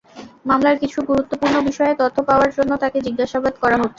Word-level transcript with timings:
মামলার 0.45 0.77
কিছু 0.83 0.99
গুরুত্বপূর্ণ 1.09 1.55
বিষয়ে 1.69 1.93
তথ্য 2.01 2.17
পাওয়ার 2.29 2.49
জন্য 2.57 2.71
তাঁকে 2.81 2.99
জিজ্ঞাসাবাদ 3.07 3.53
করা 3.63 3.75
হচ্ছে। 3.75 3.89